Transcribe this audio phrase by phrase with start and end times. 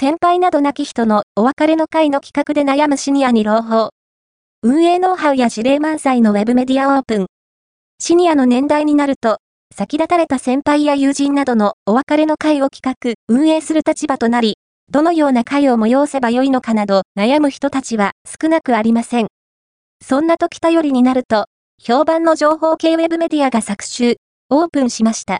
[0.00, 3.90] 先輩など亡き人のお別れの会の企画で悩むシニアに朗報。
[4.62, 7.26] 運営ノウハウや事例満載のウェブメディアオープン。
[7.98, 9.40] シニアの年代になると、
[9.76, 14.56] 先立たれた先輩や友人などのお別れの会を企画、運営する立場となり、
[14.90, 19.26] どのような会を催せばよいのかなど悩む人たちは少なくありません。
[20.02, 21.44] そんな時頼りになると、
[21.78, 24.16] 評判の情報系ウェブメディアが作集、
[24.48, 25.38] オープンしました。